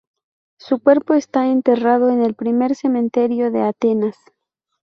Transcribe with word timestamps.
Su 0.57 0.79
cuerpo 0.79 1.13
está 1.13 1.45
enterrado 1.45 2.09
en 2.09 2.23
el 2.23 2.33
Primer 2.33 2.73
cementerio 2.73 3.51
de 3.51 3.61
Atenas. 3.61 4.17